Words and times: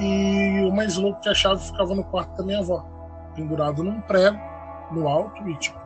E 0.00 0.64
o 0.64 0.72
mais 0.72 0.96
louco 0.96 1.18
é 1.18 1.22
que 1.22 1.28
a 1.28 1.34
chave 1.34 1.62
ficava 1.62 1.94
no 1.94 2.04
quarto 2.04 2.36
da 2.36 2.42
minha 2.42 2.60
avó, 2.60 2.84
pendurado 3.34 3.84
num 3.84 4.00
prego 4.00 4.38
no 4.90 5.06
alto 5.06 5.46
e 5.48 5.56
tipo, 5.56 5.78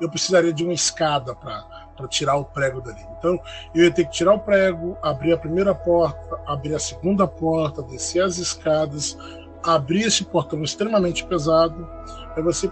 eu 0.00 0.10
precisaria 0.10 0.52
de 0.52 0.64
uma 0.64 0.72
escada 0.72 1.34
para 1.34 2.08
tirar 2.08 2.36
o 2.36 2.44
prego 2.44 2.80
dali. 2.80 3.06
Então 3.18 3.38
eu 3.74 3.84
ia 3.84 3.90
ter 3.90 4.04
que 4.04 4.10
tirar 4.10 4.34
o 4.34 4.40
prego, 4.40 4.98
abrir 5.02 5.32
a 5.32 5.38
primeira 5.38 5.74
porta, 5.74 6.40
abrir 6.46 6.74
a 6.74 6.78
segunda 6.78 7.26
porta, 7.26 7.82
descer 7.82 8.22
as 8.24 8.38
escadas, 8.38 9.16
abrir 9.62 10.02
esse 10.02 10.24
portão 10.24 10.62
extremamente 10.62 11.24
pesado. 11.24 11.88
Aí 12.36 12.42
você 12.42 12.70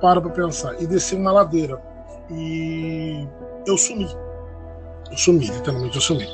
para 0.00 0.20
para 0.20 0.30
pensar 0.32 0.82
e 0.82 0.86
descer 0.86 1.16
uma 1.16 1.32
ladeira. 1.32 1.80
E 2.28 3.26
eu 3.66 3.78
sumi. 3.78 4.08
Eu 5.10 5.16
sumi, 5.16 5.46
literalmente 5.46 5.94
eu 5.94 6.02
sumi. 6.02 6.26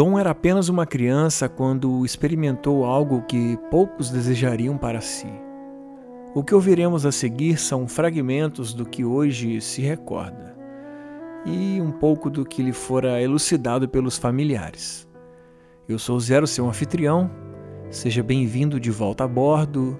Dom 0.00 0.18
era 0.18 0.30
apenas 0.30 0.70
uma 0.70 0.86
criança 0.86 1.46
quando 1.46 2.06
experimentou 2.06 2.86
algo 2.86 3.20
que 3.20 3.58
poucos 3.70 4.08
desejariam 4.08 4.78
para 4.78 4.98
si. 5.02 5.28
O 6.34 6.42
que 6.42 6.54
ouviremos 6.54 7.04
a 7.04 7.12
seguir 7.12 7.58
são 7.58 7.86
fragmentos 7.86 8.72
do 8.72 8.86
que 8.86 9.04
hoje 9.04 9.60
se 9.60 9.82
recorda 9.82 10.56
e 11.44 11.78
um 11.82 11.92
pouco 11.92 12.30
do 12.30 12.46
que 12.46 12.62
lhe 12.62 12.72
fora 12.72 13.20
elucidado 13.20 13.86
pelos 13.86 14.16
familiares. 14.16 15.06
Eu 15.86 15.98
sou 15.98 16.18
Zero, 16.18 16.46
seu 16.46 16.66
anfitrião. 16.66 17.30
Seja 17.90 18.22
bem-vindo 18.22 18.80
de 18.80 18.90
volta 18.90 19.24
a 19.24 19.28
bordo. 19.28 19.98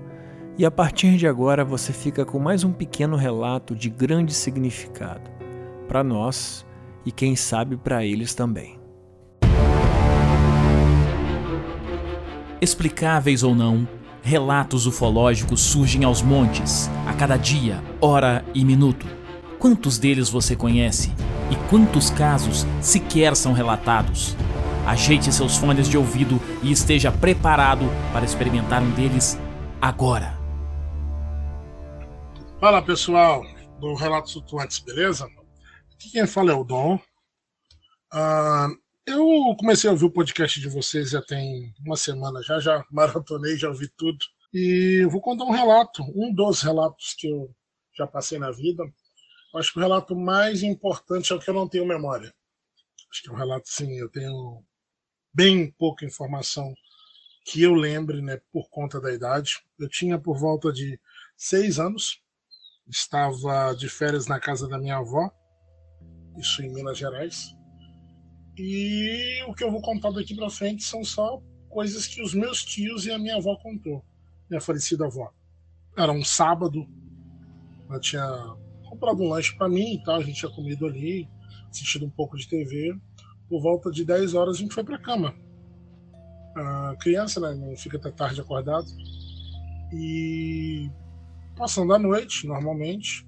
E 0.57 0.65
a 0.65 0.71
partir 0.71 1.19
de 1.19 1.27
agora 1.27 1.63
você 1.63 1.93
fica 1.93 2.25
com 2.25 2.39
mais 2.39 2.65
um 2.65 2.73
pequeno 2.73 3.17
relato 3.17 3.77
de 3.77 3.91
grande 3.91 4.33
significado 4.33 5.31
para 5.87 6.03
nós 6.03 6.65
e 7.05 7.13
quem 7.13 7.37
sabe 7.37 7.77
para 7.77 8.03
eles 8.03 8.33
também. 8.33 8.80
Explicáveis 12.63 13.43
ou 13.43 13.55
não, 13.55 13.89
relatos 14.23 14.87
ufológicos 14.87 15.63
surgem 15.63 16.05
aos 16.05 16.21
montes, 16.21 16.91
a 17.07 17.15
cada 17.15 17.39
dia, 17.39 17.83
hora 18.03 18.45
e 18.55 18.67
minuto. 18.67 19.07
Quantos 19.59 19.99
deles 19.99 20.29
você 20.29 20.55
conhece? 20.55 21.11
E 21.51 21.57
quantos 21.71 22.11
casos 22.11 22.67
sequer 22.83 23.35
são 23.35 23.55
relatados? 23.55 24.37
Ajeite 24.87 25.33
seus 25.33 25.57
fones 25.57 25.89
de 25.89 25.97
ouvido 25.97 26.39
e 26.63 26.71
esteja 26.71 27.11
preparado 27.11 27.87
para 28.13 28.27
experimentar 28.27 28.83
um 28.83 28.91
deles 28.91 29.39
agora. 29.81 30.39
Fala 32.61 32.83
pessoal 32.83 33.43
do 33.81 33.95
Relatos 33.95 34.35
Flutuantes, 34.35 34.81
beleza? 34.81 35.25
Aqui 35.95 36.11
quem 36.13 36.27
fala 36.27 36.53
é 36.53 36.55
o 36.55 36.63
Dom. 36.63 36.97
Uh, 38.13 38.77
comecei 39.57 39.89
a 39.89 39.93
ouvir 39.93 40.07
o 40.07 40.11
podcast 40.11 40.61
de 40.61 40.69
vocês 40.69 41.11
já 41.11 41.23
tem 41.23 41.75
uma 41.85 41.97
semana 41.97 42.43
já, 42.43 42.59
já 42.59 42.85
maratonei, 42.91 43.57
já 43.57 43.69
ouvi 43.69 43.89
tudo. 43.89 44.19
E 44.53 45.03
eu 45.03 45.11
vou 45.11 45.21
contar 45.21 45.45
um 45.45 45.51
relato, 45.51 46.03
um 46.15 46.33
dos 46.35 46.63
relatos 46.63 47.15
que 47.19 47.29
eu 47.29 47.55
já 47.97 48.07
passei 48.07 48.39
na 48.39 48.51
vida. 48.51 48.83
Acho 49.55 49.73
que 49.73 49.79
o 49.79 49.83
relato 49.83 50.17
mais 50.17 50.63
importante 50.63 51.33
é 51.33 51.37
o 51.37 51.41
que 51.41 51.51
eu 51.51 51.55
não 51.55 51.69
tenho 51.69 51.87
memória. 51.87 52.33
Acho 53.11 53.23
que 53.23 53.29
é 53.29 53.33
um 53.33 53.37
relato, 53.37 53.69
sim, 53.69 53.99
eu 53.99 54.09
tenho 54.09 54.65
bem 55.33 55.71
pouca 55.73 56.05
informação 56.05 56.73
que 57.45 57.63
eu 57.63 57.75
lembre, 57.75 58.23
né, 58.23 58.41
por 58.53 58.69
conta 58.71 59.01
da 59.01 59.13
idade. 59.13 59.61
Eu 59.79 59.89
tinha 59.89 60.19
por 60.19 60.39
volta 60.39 60.73
de 60.73 61.01
seis 61.37 61.79
anos, 61.79 62.23
estava 62.87 63.75
de 63.75 63.89
férias 63.89 64.27
na 64.27 64.39
casa 64.39 64.69
da 64.69 64.79
minha 64.79 64.99
avó, 64.99 65.31
isso 66.39 66.63
em 66.63 66.73
Minas 66.73 66.99
Gerais. 66.99 67.60
E 68.63 69.43
o 69.49 69.55
que 69.55 69.65
eu 69.65 69.71
vou 69.71 69.81
contar 69.81 70.11
daqui 70.11 70.35
para 70.35 70.51
frente 70.51 70.85
são 70.85 71.03
só 71.03 71.43
coisas 71.71 72.07
que 72.07 72.21
os 72.21 72.35
meus 72.35 72.63
tios 72.63 73.07
e 73.07 73.11
a 73.11 73.19
minha 73.19 73.37
avó 73.37 73.57
contou, 73.57 74.05
minha 74.51 74.61
falecida 74.61 75.07
avó. 75.07 75.33
Era 75.97 76.13
um 76.13 76.23
sábado, 76.23 76.87
ela 77.89 77.99
tinha 77.99 78.55
comprado 78.85 79.23
um 79.23 79.31
lanche 79.31 79.57
para 79.57 79.67
mim 79.67 79.95
e 79.95 80.05
tal, 80.05 80.17
a 80.17 80.23
gente 80.23 80.41
tinha 80.41 80.53
comido 80.53 80.87
ali, 80.87 81.27
assistido 81.71 82.05
um 82.05 82.11
pouco 82.11 82.37
de 82.37 82.47
TV. 82.47 82.95
Por 83.49 83.63
volta 83.63 83.91
de 83.91 84.05
10 84.05 84.35
horas 84.35 84.57
a 84.57 84.59
gente 84.59 84.75
foi 84.75 84.85
para 84.85 84.99
cama. 84.99 85.35
A 86.55 86.97
criança, 87.01 87.41
né, 87.41 87.55
não 87.55 87.75
fica 87.79 87.97
até 87.97 88.11
tarde 88.11 88.43
acordado. 88.43 88.89
E 89.91 90.91
passando 91.57 91.95
a 91.95 91.99
noite, 91.99 92.47
normalmente, 92.47 93.27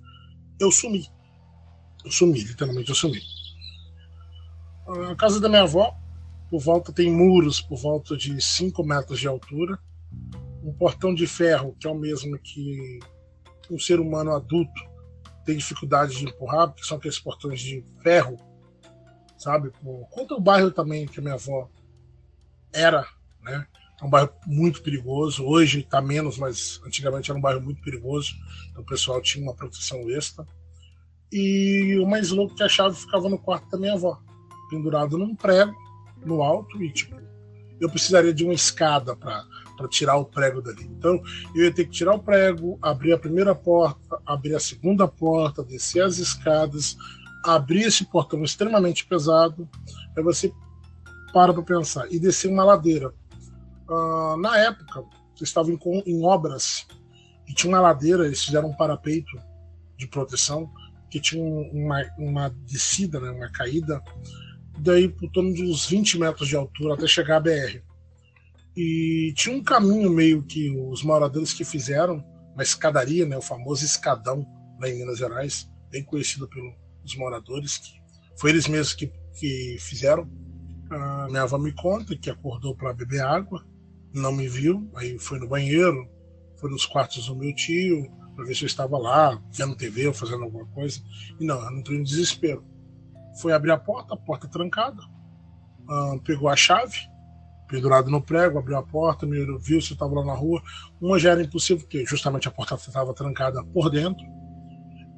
eu 0.60 0.70
sumi. 0.70 1.08
Eu 2.04 2.10
sumi, 2.10 2.38
literalmente 2.38 2.90
eu 2.90 2.94
sumi. 2.94 3.31
A 4.86 5.14
casa 5.14 5.40
da 5.40 5.48
minha 5.48 5.62
avó, 5.62 5.96
por 6.50 6.60
volta, 6.60 6.92
tem 6.92 7.10
muros 7.10 7.60
por 7.60 7.78
volta 7.78 8.16
de 8.16 8.40
5 8.40 8.84
metros 8.84 9.20
de 9.20 9.28
altura. 9.28 9.78
Um 10.62 10.72
portão 10.72 11.14
de 11.14 11.26
ferro, 11.26 11.76
que 11.78 11.86
é 11.86 11.90
o 11.90 11.94
mesmo 11.94 12.38
que 12.38 12.98
um 13.70 13.78
ser 13.78 14.00
humano 14.00 14.32
adulto 14.32 14.80
tem 15.44 15.56
dificuldade 15.56 16.16
de 16.16 16.24
empurrar, 16.24 16.68
porque 16.68 16.84
são 16.84 16.98
aqueles 16.98 17.18
portões 17.18 17.60
de 17.60 17.84
ferro, 18.02 18.36
sabe? 19.36 19.72
Conta 20.10 20.34
o 20.34 20.40
bairro 20.40 20.70
também 20.70 21.06
que 21.06 21.18
a 21.18 21.22
minha 21.22 21.34
avó 21.34 21.68
era, 22.72 23.06
né? 23.40 23.66
É 24.00 24.04
um 24.04 24.10
bairro 24.10 24.30
muito 24.46 24.82
perigoso. 24.82 25.44
Hoje 25.44 25.80
está 25.80 26.00
menos, 26.00 26.36
mas 26.36 26.80
antigamente 26.84 27.30
era 27.30 27.38
um 27.38 27.42
bairro 27.42 27.60
muito 27.60 27.80
perigoso. 27.82 28.34
Então 28.70 28.82
o 28.82 28.86
pessoal 28.86 29.22
tinha 29.22 29.44
uma 29.44 29.54
proteção 29.54 30.10
extra. 30.10 30.44
E 31.30 31.98
o 32.02 32.06
mais 32.06 32.30
louco 32.30 32.54
é 32.54 32.56
que 32.58 32.62
a 32.64 32.68
chave 32.68 32.96
ficava 32.96 33.28
no 33.28 33.38
quarto 33.38 33.70
da 33.70 33.78
minha 33.78 33.94
avó 33.94 34.20
pendurado 34.72 35.18
num 35.18 35.36
prego 35.36 35.74
no 36.24 36.42
alto 36.42 36.82
e 36.82 36.90
tipo 36.90 37.20
eu 37.78 37.90
precisaria 37.90 38.32
de 38.32 38.44
uma 38.44 38.54
escada 38.54 39.16
para 39.16 39.44
tirar 39.88 40.16
o 40.16 40.24
prego 40.24 40.62
dali. 40.62 40.84
Então 40.84 41.20
eu 41.52 41.64
ia 41.64 41.74
ter 41.74 41.84
que 41.84 41.90
tirar 41.90 42.14
o 42.14 42.22
prego, 42.22 42.78
abrir 42.80 43.12
a 43.12 43.18
primeira 43.18 43.56
porta, 43.56 44.20
abrir 44.24 44.54
a 44.54 44.60
segunda 44.60 45.08
porta, 45.08 45.64
descer 45.64 46.04
as 46.04 46.18
escadas, 46.18 46.96
abrir 47.44 47.82
esse 47.82 48.04
portão 48.04 48.44
extremamente 48.44 49.04
pesado. 49.04 49.68
Aí 50.16 50.22
você 50.22 50.52
para 51.32 51.52
para 51.52 51.62
pensar 51.64 52.06
e 52.08 52.20
descer 52.20 52.48
uma 52.48 52.62
ladeira. 52.62 53.12
Uh, 53.88 54.36
na 54.36 54.56
época 54.58 55.00
eu 55.00 55.44
estava 55.44 55.72
em, 55.72 55.78
em 56.06 56.24
obras 56.24 56.86
e 57.48 57.52
tinha 57.52 57.72
uma 57.72 57.80
ladeira, 57.80 58.26
eles 58.26 58.44
fizeram 58.44 58.68
um 58.68 58.76
parapeito 58.76 59.36
de 59.96 60.06
proteção 60.06 60.70
que 61.10 61.18
tinha 61.20 61.42
uma, 61.42 62.00
uma 62.16 62.48
descida, 62.64 63.18
né, 63.18 63.30
uma 63.30 63.50
caída 63.50 64.00
daí 64.78 65.08
por 65.08 65.30
torno 65.30 65.52
de 65.52 65.62
uns 65.62 65.86
20 65.86 66.18
metros 66.18 66.48
de 66.48 66.56
altura 66.56 66.94
até 66.94 67.06
chegar 67.06 67.36
à 67.36 67.40
BR. 67.40 67.80
E 68.76 69.32
tinha 69.36 69.54
um 69.54 69.62
caminho 69.62 70.10
meio 70.10 70.42
que 70.42 70.70
os 70.70 71.02
moradores 71.02 71.52
que 71.52 71.64
fizeram, 71.64 72.24
uma 72.54 72.62
escadaria, 72.62 73.26
né, 73.26 73.36
o 73.36 73.42
famoso 73.42 73.84
escadão 73.84 74.46
lá 74.80 74.88
em 74.88 74.98
Minas 74.98 75.18
Gerais, 75.18 75.70
bem 75.90 76.02
conhecido 76.02 76.48
pelos 76.48 77.16
moradores, 77.16 77.78
que 77.78 77.92
foi 78.38 78.50
eles 78.50 78.66
mesmos 78.66 78.94
que, 78.94 79.12
que 79.38 79.76
fizeram. 79.78 80.28
A 80.90 81.26
minha 81.28 81.42
avó 81.42 81.58
me 81.58 81.72
conta 81.72 82.16
que 82.16 82.30
acordou 82.30 82.74
para 82.74 82.92
beber 82.92 83.22
água, 83.22 83.64
não 84.12 84.32
me 84.32 84.48
viu, 84.48 84.90
aí 84.94 85.18
foi 85.18 85.38
no 85.38 85.48
banheiro, 85.48 86.08
foi 86.56 86.70
nos 86.70 86.86
quartos 86.86 87.26
do 87.26 87.36
meu 87.36 87.54
tio, 87.54 88.10
para 88.34 88.44
ver 88.44 88.54
se 88.54 88.64
eu 88.64 88.66
estava 88.66 88.98
lá, 88.98 89.42
vendo 89.52 89.76
TV 89.76 90.08
ou 90.08 90.14
fazendo 90.14 90.44
alguma 90.44 90.66
coisa. 90.66 91.00
E 91.38 91.44
não, 91.44 91.58
ela 91.58 91.78
entrou 91.78 91.96
em 91.96 92.02
desespero 92.02 92.71
foi 93.40 93.52
abrir 93.52 93.70
a 93.70 93.78
porta, 93.78 94.14
a 94.14 94.16
porta 94.16 94.48
trancada, 94.48 95.00
uh, 95.88 96.20
pegou 96.22 96.48
a 96.48 96.56
chave, 96.56 96.98
pendurado 97.68 98.10
no 98.10 98.20
prego, 98.20 98.58
abriu 98.58 98.76
a 98.76 98.82
porta, 98.82 99.26
me 99.26 99.38
viu 99.58 99.80
se 99.80 99.94
estava 99.94 100.14
lá 100.14 100.24
na 100.24 100.34
rua. 100.34 100.62
Uma 101.00 101.18
já 101.18 101.30
era 101.30 101.42
impossível, 101.42 101.82
porque 101.84 102.04
justamente 102.04 102.46
a 102.46 102.50
porta 102.50 102.74
estava 102.74 103.14
trancada 103.14 103.64
por 103.64 103.88
dentro 103.88 104.24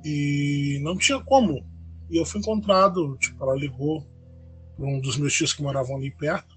e 0.04 0.78
não 0.82 0.96
tinha 0.96 1.20
como. 1.20 1.66
E 2.10 2.16
eu 2.16 2.24
fui 2.24 2.40
encontrado, 2.40 3.16
tipo, 3.18 3.42
ela 3.42 3.56
ligou 3.56 4.06
para 4.76 4.86
um 4.86 5.00
dos 5.00 5.16
meus 5.16 5.32
tios 5.32 5.52
que 5.52 5.62
moravam 5.62 5.96
ali 5.96 6.10
perto. 6.10 6.54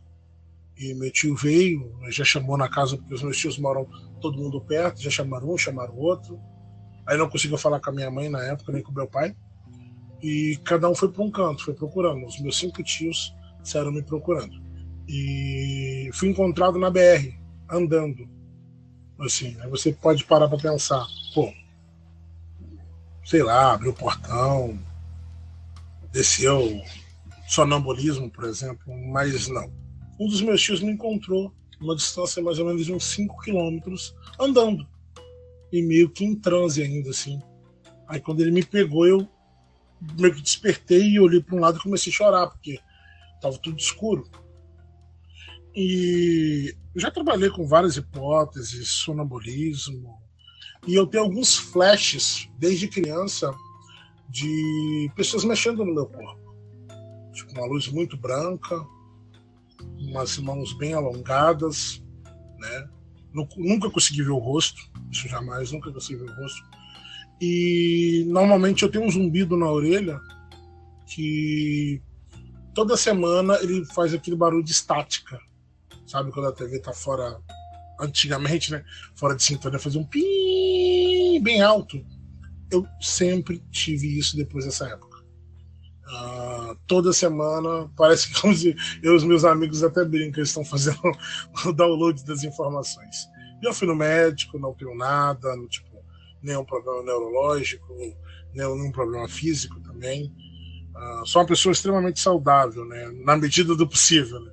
E 0.77 0.94
meu 0.94 1.12
tio 1.12 1.36
veio, 1.36 1.98
já 2.09 2.24
chamou 2.24 2.57
na 2.57 2.69
casa, 2.69 2.98
porque 2.98 3.13
os 3.13 3.24
meus 3.24 3.38
tios 3.38 3.57
moram 3.57 3.88
todo 4.21 4.38
mundo 4.38 4.62
perto, 4.62 5.01
já 5.01 5.09
chamaram 5.09 5.50
um, 5.50 5.57
chamaram 5.57 5.95
outro. 5.95 6.39
Aí 7.07 7.18
não 7.18 7.30
conseguiu 7.30 7.57
falar 7.57 7.80
com 7.80 7.89
a 7.89 7.94
minha 7.94 8.12
mãe 8.12 8.30
na 8.30 8.44
época, 8.44 8.71
nem 8.71 8.83
com 8.83 8.92
meu 8.92 9.07
pai. 9.07 9.36
E 10.22 10.58
cada 10.64 10.90
um 10.90 10.96
foi 10.96 11.10
para 11.12 11.24
um 11.24 11.31
canto, 11.31 11.64
foi 11.64 11.74
procurando. 11.74 12.25
Os 12.25 12.40
meus 12.40 12.58
cinco 12.58 12.84
tios 12.84 13.34
saíram 13.64 13.92
me 13.92 14.02
procurando. 14.02 14.62
E 15.08 16.10
fui 16.14 16.30
encontrado 16.30 16.78
na 16.80 16.90
BR, 16.90 17.34
andando. 17.69 18.28
Assim, 19.19 19.56
aí 19.62 19.69
você 19.69 19.92
pode 19.92 20.24
parar 20.25 20.48
para 20.48 20.58
pensar, 20.58 21.06
pô, 21.34 21.52
sei 23.25 23.42
lá, 23.42 23.74
abriu 23.74 23.92
o 23.92 23.96
portão, 23.96 24.78
desceu 26.12 26.81
sonambulismo, 27.48 28.30
por 28.30 28.44
exemplo, 28.44 28.94
mas 29.08 29.48
não. 29.48 29.72
Um 30.19 30.28
dos 30.28 30.42
meus 30.42 30.62
tios 30.62 30.81
me 30.81 30.92
encontrou 30.92 31.54
uma 31.80 31.96
distância 31.96 32.42
mais 32.42 32.60
ou 32.60 32.66
menos 32.66 32.86
de 32.86 32.94
uns 32.94 33.06
5 33.06 33.42
quilômetros 33.42 34.16
andando 34.40 34.88
e 35.72 35.81
meio 35.81 36.10
que 36.10 36.25
em 36.25 36.36
transe 36.36 36.81
ainda 36.81 37.10
assim. 37.10 37.42
Aí 38.08 38.19
quando 38.19 38.42
ele 38.42 38.52
me 38.52 38.64
pegou, 38.64 39.06
eu 39.06 39.28
meio 40.20 40.34
que 40.34 40.42
despertei 40.42 41.12
e 41.12 41.20
olhei 41.20 41.42
para 41.42 41.56
um 41.56 41.60
lado 41.60 41.78
e 41.78 41.82
comecei 41.82 42.12
a 42.12 42.16
chorar, 42.16 42.48
porque 42.48 42.80
estava 43.36 43.58
tudo 43.58 43.78
escuro. 43.78 44.30
E 45.76 46.76
já 46.96 47.12
trabalhei 47.12 47.50
com 47.50 47.68
várias 47.68 47.98
hipóteses, 47.98 48.90
sonambulismo, 48.90 50.18
e 50.88 50.96
eu 50.96 51.06
tenho 51.06 51.24
alguns 51.24 51.56
flashes 51.56 52.50
desde 52.58 52.88
criança 52.88 53.54
de 54.30 55.12
pessoas 55.16 55.44
mexendo 55.44 55.86
no 55.86 55.94
meu 55.94 56.06
corpo. 56.08 56.56
Tipo, 57.34 57.52
uma 57.52 57.68
luz 57.68 57.88
muito 57.88 58.18
branca, 58.18 58.76
umas 60.00 60.38
mãos 60.38 60.74
bem 60.74 60.94
alongadas, 60.94 62.04
né? 62.58 62.90
Nunca 63.34 63.92
consegui 63.92 64.24
ver 64.24 64.32
o 64.32 64.38
rosto, 64.38 64.82
isso 65.12 65.28
jamais, 65.28 65.72
nunca 65.72 65.92
consegui 65.92 66.24
ver 66.24 66.32
o 66.32 66.36
rosto. 66.42 66.64
E 67.39 68.25
normalmente 68.28 68.84
eu 68.84 68.92
tenho 68.92 69.06
um 69.06 69.12
zumbido 69.12 69.56
na 69.56 69.69
orelha 69.69 70.19
que 71.06 72.01
toda 72.74 72.98
semana 72.98 73.57
ele 73.62 73.86
faz 73.86 74.13
aquele 74.13 74.36
barulho 74.36 74.63
de 74.63 74.72
estática. 74.72 75.39
Sabe 76.06 76.31
quando 76.31 76.48
a 76.48 76.51
TV 76.51 76.80
tá 76.80 76.94
fora 76.94 77.39
antigamente, 78.00 78.72
né? 78.72 78.84
Fora 79.16 79.36
de 79.36 79.44
sintonia, 79.44 79.80
fazia 79.80 80.00
um 80.00 80.06
pi 80.06 81.39
bem 81.42 81.62
alto. 81.62 82.04
Eu 82.72 82.86
sempre 83.00 83.63
tive 83.72 84.18
isso 84.18 84.36
depois 84.36 84.66
dessa 84.66 84.88
época. 84.88 85.18
Uh, 86.07 86.78
toda 86.88 87.12
semana, 87.12 87.90
parece 87.98 88.31
que 88.31 88.48
eu 89.04 89.13
e 89.13 89.16
os 89.16 89.24
meus 89.24 89.44
amigos 89.44 89.83
até 89.83 90.06
brincam, 90.06 90.40
eles 90.40 90.50
estão 90.50 90.63
fazendo 90.63 91.00
o 91.66 91.74
download 91.74 92.24
das 92.25 92.44
informações. 92.44 93.28
Já 93.62 93.74
fui 93.74 93.88
no 93.88 93.95
médico, 93.95 94.60
não 94.60 94.74
tenho 94.74 94.95
nada, 94.95 95.56
não, 95.56 95.68
tipo, 95.68 95.97
nenhum 96.42 96.63
problema 96.63 97.04
neurológico, 97.04 97.95
nenhum 98.54 98.92
problema 98.92 99.28
físico 99.28 99.80
também. 99.81 100.34
Uh, 100.95 101.25
sou 101.25 101.42
uma 101.42 101.48
pessoa 101.48 101.72
extremamente 101.72 102.19
saudável, 102.19 102.86
né, 102.86 103.12
na 103.24 103.38
medida 103.38 103.75
do 103.75 103.88
possível. 103.88 104.39
Né? 104.39 104.51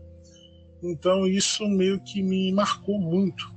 Então 0.82 1.26
isso 1.26 1.66
meio 1.66 2.00
que 2.00 2.22
me 2.22 2.52
marcou 2.52 3.00
muito. 3.00 3.52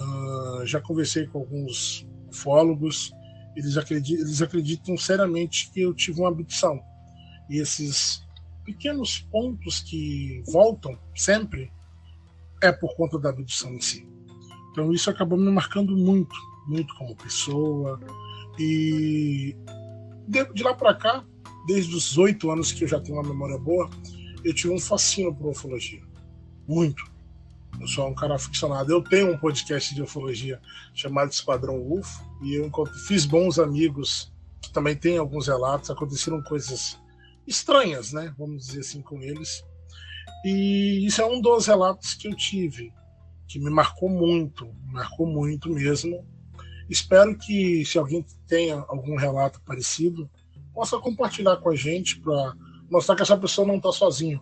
Uh, 0.00 0.66
já 0.66 0.80
conversei 0.80 1.26
com 1.26 1.40
alguns 1.40 2.06
ufólogos, 2.30 3.12
eles 3.54 3.76
acreditam, 3.76 4.24
eles 4.24 4.40
acreditam 4.40 4.96
seriamente 4.96 5.70
que 5.70 5.82
eu 5.82 5.92
tive 5.92 6.20
uma 6.20 6.30
abdução. 6.30 6.80
E 7.50 7.58
esses 7.58 8.26
pequenos 8.64 9.18
pontos 9.18 9.80
que 9.80 10.42
voltam 10.46 10.98
sempre 11.14 11.70
é 12.62 12.72
por 12.72 12.96
conta 12.96 13.18
da 13.18 13.28
abdução 13.28 13.74
em 13.74 13.80
si. 13.80 14.08
Então 14.70 14.90
isso 14.92 15.10
acabou 15.10 15.38
me 15.38 15.50
marcando 15.50 15.94
muito 15.94 16.34
muito 16.66 16.94
como 16.96 17.16
pessoa. 17.16 18.00
E 18.58 19.56
de, 20.28 20.44
de 20.52 20.62
lá 20.62 20.74
para 20.74 20.94
cá, 20.94 21.24
desde 21.66 21.94
os 21.94 22.16
oito 22.18 22.50
anos 22.50 22.72
que 22.72 22.84
eu 22.84 22.88
já 22.88 23.00
tenho 23.00 23.18
uma 23.18 23.28
memória 23.28 23.58
boa, 23.58 23.88
eu 24.44 24.54
tive 24.54 24.72
um 24.72 24.80
fascínio 24.80 25.34
por 25.34 25.50
ufologia. 25.50 26.02
Muito. 26.66 27.04
Eu 27.80 27.86
sou 27.86 28.08
um 28.08 28.14
cara 28.14 28.34
aficionado. 28.34 28.92
Eu 28.92 29.02
tenho 29.02 29.32
um 29.32 29.38
podcast 29.38 29.94
de 29.94 30.02
ufologia 30.02 30.60
chamado 30.94 31.30
Esquadrão 31.30 31.80
UFO 31.80 32.22
e 32.42 32.54
eu 32.54 32.70
fiz 33.06 33.24
bons 33.24 33.58
amigos 33.58 34.32
que 34.60 34.72
também 34.72 34.96
têm 34.96 35.18
alguns 35.18 35.48
relatos. 35.48 35.90
Aconteceram 35.90 36.42
coisas 36.42 36.98
estranhas, 37.46 38.12
né? 38.12 38.34
Vamos 38.38 38.66
dizer 38.66 38.80
assim, 38.80 39.02
com 39.02 39.20
eles. 39.22 39.64
E 40.44 41.04
isso 41.06 41.20
é 41.22 41.26
um 41.26 41.40
dos 41.40 41.66
relatos 41.66 42.14
que 42.14 42.28
eu 42.28 42.36
tive, 42.36 42.92
que 43.48 43.58
me 43.58 43.70
marcou 43.70 44.08
muito, 44.08 44.72
marcou 44.86 45.26
muito 45.26 45.70
mesmo. 45.70 46.26
Espero 46.92 47.38
que, 47.38 47.86
se 47.86 47.96
alguém 47.96 48.22
tenha 48.46 48.84
algum 48.86 49.16
relato 49.16 49.62
parecido, 49.62 50.30
possa 50.74 50.98
compartilhar 50.98 51.56
com 51.56 51.70
a 51.70 51.74
gente 51.74 52.20
para 52.20 52.54
mostrar 52.90 53.16
que 53.16 53.22
essa 53.22 53.34
pessoa 53.34 53.66
não 53.66 53.76
está 53.76 53.90
sozinha. 53.90 54.38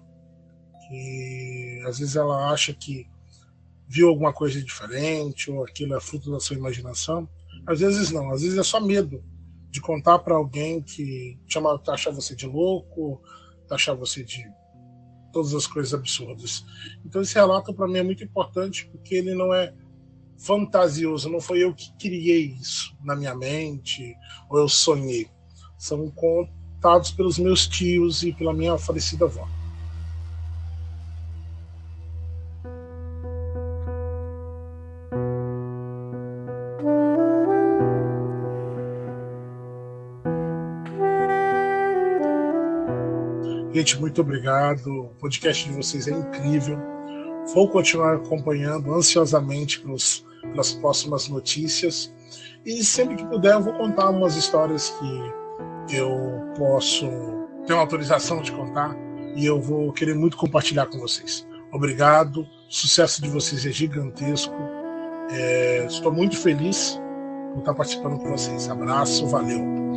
Que 0.88 1.81
às 1.87 2.00
vezes 2.00 2.17
ela 2.17 2.50
acha 2.50 2.75
que 2.75 3.06
viu 3.87 4.08
alguma 4.08 4.32
coisa 4.32 4.61
diferente 4.61 5.49
ou 5.49 5.62
aquilo 5.62 5.94
é 5.94 6.00
fruto 6.00 6.32
da 6.32 6.41
sua 6.41 6.56
imaginação. 6.56 7.29
Às 7.64 7.79
vezes 7.79 8.11
não, 8.11 8.32
às 8.32 8.43
vezes 8.43 8.58
é 8.58 8.64
só 8.64 8.81
medo 8.81 9.23
de 9.70 9.81
contar 9.81 10.19
para 10.19 10.35
alguém 10.35 10.82
que 10.82 11.38
chama, 11.46 11.79
taxa 11.79 12.11
você 12.11 12.35
de 12.35 12.49
louco, 12.49 13.23
taxar 13.69 13.94
você 13.94 14.25
de 14.25 14.44
todas 15.32 15.55
as 15.55 15.69
coisas 15.69 15.94
absurdas. 15.94 16.64
Então 17.05 17.23
esse 17.23 17.37
relato 17.37 17.73
para 17.73 17.87
mim 17.87 17.99
é 17.99 18.03
muito 18.03 18.25
importante 18.25 18.88
porque 18.88 19.14
ele 19.14 19.37
não 19.37 19.55
é 19.55 19.73
fantasioso, 20.40 21.28
não 21.28 21.40
foi 21.40 21.62
eu 21.62 21.75
que 21.75 21.92
criei 21.98 22.56
isso 22.60 22.96
na 23.04 23.14
minha 23.14 23.34
mente 23.34 24.16
ou 24.48 24.58
eu 24.58 24.69
sonhei. 24.69 25.28
São 25.78 26.10
contados 26.10 27.10
pelos 27.12 27.38
meus 27.38 27.66
tios 27.66 28.22
e 28.22 28.32
pela 28.32 28.52
minha 28.52 28.76
falecida 28.78 29.26
avó. 29.26 29.46
Gente, 43.72 44.00
muito 44.00 44.20
obrigado. 44.20 44.86
O 44.88 45.14
podcast 45.20 45.69
de 45.69 45.74
vocês 45.74 46.08
é 46.08 46.10
incrível. 46.10 46.99
Vou 47.54 47.69
continuar 47.69 48.16
acompanhando 48.16 48.94
ansiosamente 48.94 49.80
pelos 49.80 50.24
nas 50.54 50.72
próximas 50.72 51.28
notícias. 51.28 52.12
E 52.64 52.84
sempre 52.84 53.16
que 53.16 53.26
puder, 53.26 53.54
eu 53.54 53.62
vou 53.62 53.72
contar 53.74 54.10
umas 54.10 54.36
histórias 54.36 54.90
que 54.98 55.96
eu 55.96 56.10
posso 56.56 57.06
ter 57.66 57.72
uma 57.72 57.82
autorização 57.82 58.42
de 58.42 58.52
contar 58.52 58.96
e 59.34 59.46
eu 59.46 59.60
vou 59.60 59.92
querer 59.92 60.14
muito 60.14 60.36
compartilhar 60.36 60.86
com 60.86 60.98
vocês. 60.98 61.46
Obrigado, 61.72 62.42
o 62.42 62.46
sucesso 62.69 63.22
de 63.22 63.28
vocês 63.28 63.64
é 63.64 63.70
gigantesco. 63.70 64.54
É, 65.30 65.86
estou 65.86 66.12
muito 66.12 66.36
feliz 66.36 67.00
por 67.52 67.60
estar 67.60 67.74
participando 67.74 68.19
com 68.19 68.30
vocês. 68.30 68.69
Abraço, 68.69 69.26
valeu. 69.28 69.90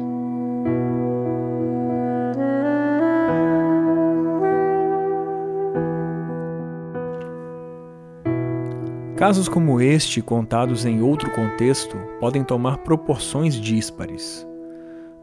Casos 9.24 9.48
como 9.48 9.80
este, 9.80 10.22
contados 10.22 10.86
em 10.86 11.02
outro 11.02 11.32
contexto, 11.32 11.96
podem 12.20 12.44
tomar 12.44 12.80
proporções 12.80 13.56
díspares. 13.56 14.46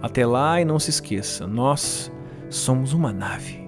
Até 0.00 0.26
lá 0.26 0.60
e 0.60 0.64
não 0.64 0.78
se 0.78 0.90
esqueça, 0.90 1.46
nós 1.46 2.10
somos 2.48 2.92
uma 2.92 3.12
nave. 3.12 3.61